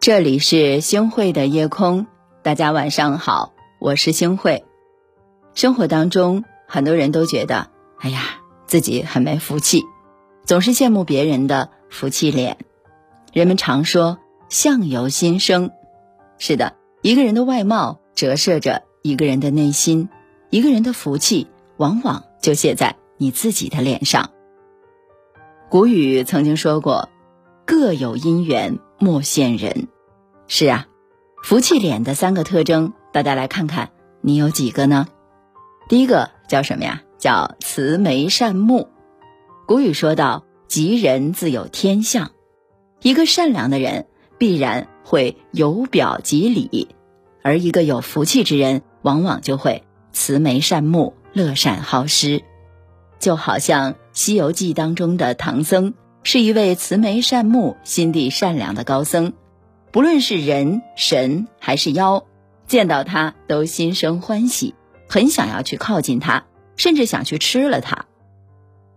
[0.00, 2.06] 这里是星汇的夜空，
[2.42, 4.64] 大家晚上好，我是星汇。
[5.54, 7.68] 生活当中，很多人都觉得，
[7.98, 9.82] 哎呀，自己很没福气，
[10.46, 12.56] 总是羡慕别人的福气脸。
[13.34, 14.16] 人们常说
[14.48, 15.70] “相由心生”，
[16.40, 20.08] 是的，一个人的外貌折射着一个人的内心，
[20.48, 21.46] 一个人的福气
[21.76, 24.30] 往往就写在你自己的脸上。
[25.68, 27.10] 古语曾经说过
[27.70, 29.86] ：“各有因缘。”莫羡人，
[30.48, 30.88] 是啊，
[31.44, 35.06] 福气脸的三个特征，大家来看看，你有几个呢？
[35.88, 37.02] 第一个叫什么呀？
[37.16, 38.88] 叫慈眉善目。
[39.68, 42.32] 古语说道：“吉人自有天相。”
[43.02, 46.88] 一个善良的人必然会有表及里，
[47.42, 52.42] 而一个有福气之人，往往就会慈眉善目、乐善好施。
[53.20, 55.94] 就好像《西游记》当中的唐僧。
[56.22, 59.32] 是一位慈眉善目、心地善良的高僧，
[59.90, 62.24] 不论是人、神还是妖，
[62.66, 64.74] 见到他都心生欢喜，
[65.08, 66.44] 很想要去靠近他，
[66.76, 68.04] 甚至想去吃了他。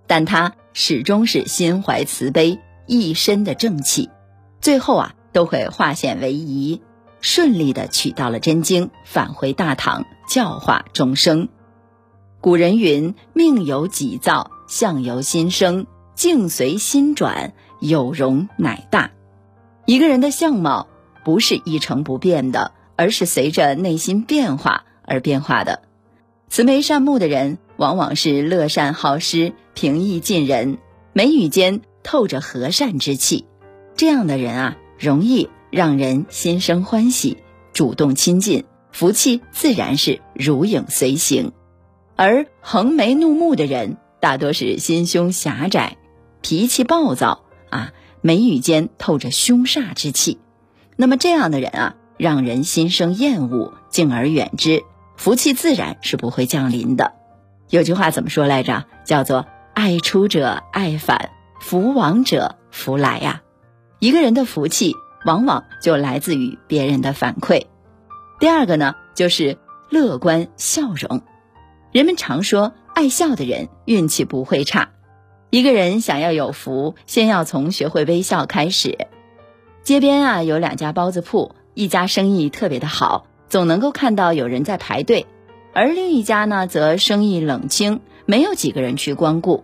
[0.05, 4.09] 但他始终是心怀慈悲，一身的正气，
[4.59, 6.81] 最后啊都会化险为夷，
[7.21, 11.47] 顺利的取到了真经，返回大唐教化众生。
[12.41, 19.11] 古人云：“命由己造，相由心生。”境随心转，有容乃大。
[19.85, 20.87] 一个人的相貌
[21.25, 25.81] 不是一成不变的，而是随着内心变化而变化的。
[26.49, 30.77] 慈眉善目的人，往往是乐善好施、平易近人，
[31.11, 33.45] 眉宇间透着和善之气。
[33.95, 37.37] 这样的人啊，容易让人心生欢喜，
[37.73, 41.51] 主动亲近，福气自然是如影随形。
[42.15, 45.97] 而横眉怒目的人，大多是心胸狭窄。
[46.43, 50.39] 脾气暴躁啊，眉宇间透着凶煞之气，
[50.97, 54.83] 那么这样的人啊，让人心生厌恶，敬而远之，
[55.15, 57.13] 福气自然是不会降临的。
[57.69, 58.85] 有句话怎么说来着？
[59.05, 61.31] 叫做“爱出者爱返，
[61.61, 63.41] 福往者福来”呀。
[63.99, 64.93] 一个人的福气，
[65.25, 67.67] 往往就来自于别人的反馈。
[68.39, 69.57] 第二个呢，就是
[69.89, 71.21] 乐观笑容。
[71.93, 74.89] 人们常说，爱笑的人运气不会差。
[75.53, 78.97] 一个人想要有福，先要从学会微笑开始。
[79.83, 85.27] 街边啊有两家包子铺，一家生意特别的好，总能够看到有人在排队；
[85.71, 89.63] 而另一家呢则生意冷清，没有几个人去光顾。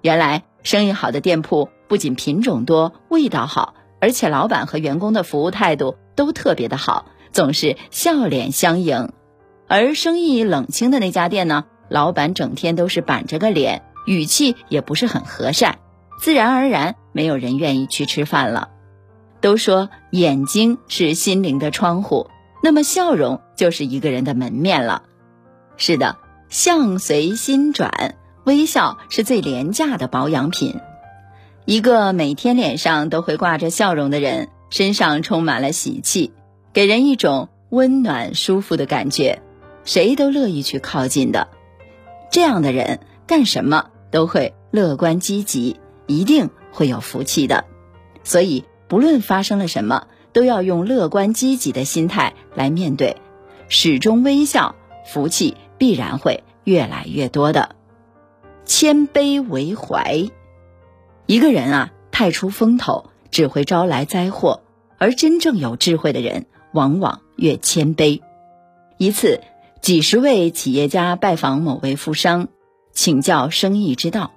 [0.00, 9.10] 原来生意好的店铺不仅品种多、味道好，而且老板和员工的服务态度都特别的好，总是笑脸相迎；
[9.68, 13.82] 而生意冷清的那家店呢，老板整天都是板着个脸。
[14.06, 15.78] 语气也不是很和善，
[16.20, 18.70] 自然而然没有人愿意去吃饭了。
[19.40, 22.30] 都说眼睛是心灵的窗户，
[22.62, 25.02] 那么笑容就是一个人的门面了。
[25.76, 26.16] 是的，
[26.48, 30.80] 相随心转，微笑是最廉价的保养品。
[31.66, 36.32] 一个每天脸上都会挂着笑容的人，身上充满了喜气，
[36.72, 39.42] 给人一种温暖舒服的感觉，
[39.84, 41.48] 谁都乐意去靠近的。
[42.30, 43.90] 这样的人干什么？
[44.10, 47.64] 都会乐观积极，一定会有福气的。
[48.24, 53.16] 所以，不论发生了什么，都要用乐观积极的心态来面对，
[53.68, 54.74] 始终微笑，
[55.06, 57.76] 福气必然会越来越多的。
[58.64, 60.28] 谦卑为怀，
[61.26, 64.62] 一个人啊，太出风头只会招来灾祸，
[64.98, 68.20] 而真正有智慧的人，往往越谦卑。
[68.98, 69.40] 一次，
[69.80, 72.48] 几十位企业家拜访某位富商。
[72.96, 74.32] 请教生意之道，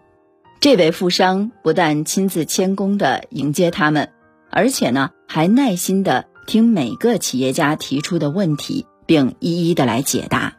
[0.60, 4.12] 这位富商不但亲自谦恭的迎接他们，
[4.52, 10.58] 而且呢还耐心的听每个企业家提出的问题，并一一的来解答。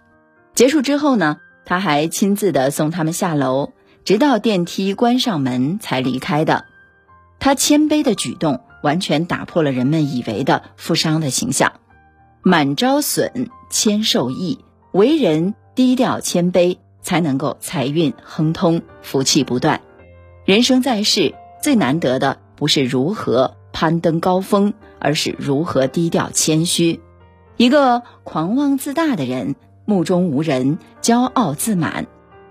[0.55, 6.65] 结束之后呢，他还亲自的送他们下楼，直到电梯关上门才离开的。
[7.39, 11.75] 他谦卑的举动完全打破了人们以为的富商的形象。
[12.43, 14.59] 满招损，谦受益，
[14.91, 16.79] 为人低调谦卑。
[17.03, 19.81] 才能够财运亨通，福气不断。
[20.45, 27.01] 人生在世，最难得的不是如何攀登高峰，而是如何低调谦虚。
[27.57, 29.55] 一个狂妄自大的人，
[29.85, 32.07] 目中无人，骄傲自满，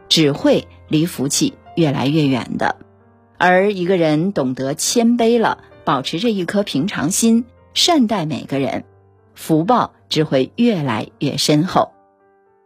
[0.07, 2.75] 只会离福气越来越远的。
[3.37, 8.83] 而一个人懂得谦卑了，保持着一颗平常心，善待每个人，
[9.35, 11.91] 福报只会越来越深厚。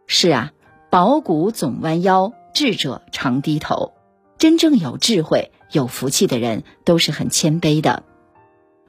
[0.06, 0.53] 是啊。
[0.94, 3.94] 宝骨总弯腰，智者常低头。
[4.38, 8.04] 真正有智慧、有福气的人，都是很谦卑的。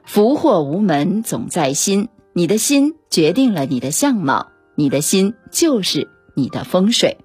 [0.04, 2.08] 福祸无门，总在心。
[2.32, 7.18] 你的心决定了你的相貌，你的心就是你的风水。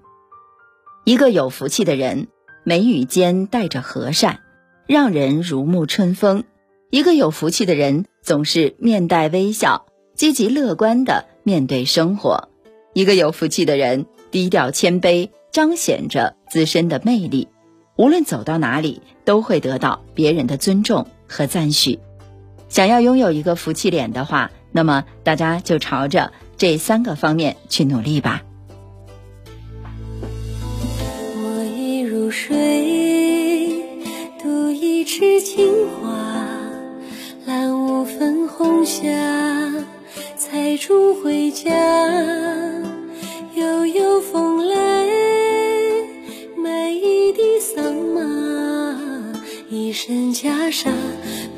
[1.05, 2.29] 一个有福气的人，
[2.63, 4.39] 眉宇间带着和善，
[4.87, 6.43] 让人如沐春风。
[6.89, 9.85] 一个有福气的人，总是面带微笑，
[10.15, 12.49] 积极乐观的面对生活。
[12.95, 17.49] 一个有福气的人，低调谦卑，彰显着自身的魅力。
[17.97, 21.99] 无论走到哪里，都会得到别人的尊重和赞许。
[22.69, 28.41] 想要拥有一个福气脸的话，那么大家就朝着这三个方面去努力吧。
[31.43, 33.83] 我已入睡，
[34.41, 36.09] 独一池青花，
[37.45, 39.03] 揽五分红霞，
[40.37, 41.69] 采竹回家，
[50.03, 50.91] 身袈裟。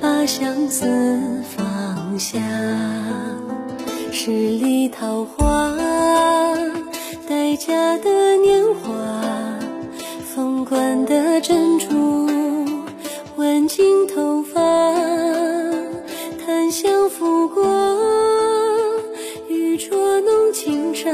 [0.02, 0.86] 把相思
[1.56, 2.42] 放下，
[4.12, 5.74] 十里桃花，
[7.26, 8.92] 待嫁的年华，
[10.36, 12.28] 凤冠的珍珠，
[13.38, 14.60] 挽进头发，
[16.46, 17.64] 檀香拂过，
[19.48, 21.10] 玉镯弄清茶，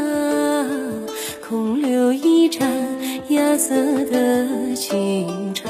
[1.48, 2.68] 空留一盏
[3.28, 3.76] 芽色
[4.06, 5.70] 的清茶。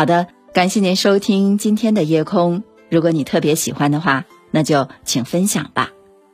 [0.00, 2.62] 好的，感谢您收听今天的夜空。
[2.88, 5.90] 如果你特别喜欢的话，那就请分享吧。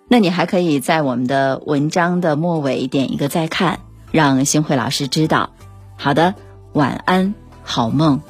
[0.07, 3.81] 那你还可以在我们的文章的末尾点一个再看，
[4.13, 5.51] 让星慧老师知道。
[5.97, 6.37] 好的，
[6.75, 7.35] 晚安，
[7.65, 8.21] 好梦。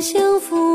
[0.00, 0.65] 幸福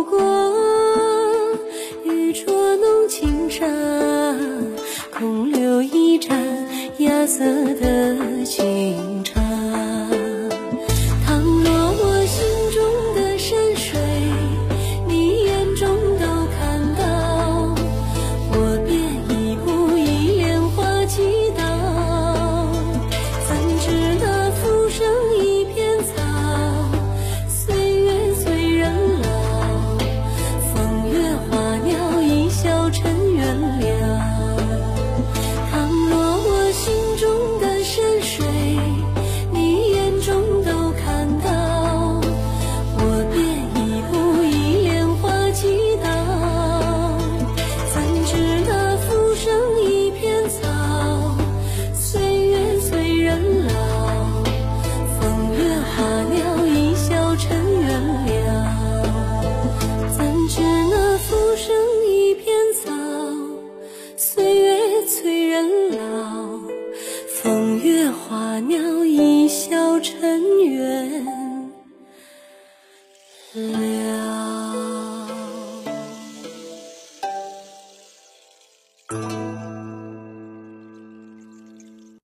[68.11, 71.40] 花鸟一笑尘缘。